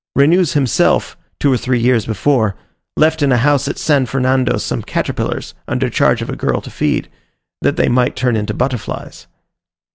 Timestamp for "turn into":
8.15-8.55